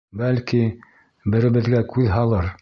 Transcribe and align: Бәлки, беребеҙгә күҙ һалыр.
Бәлки, 0.21 0.61
беребеҙгә 1.35 1.83
күҙ 1.93 2.11
һалыр. 2.17 2.51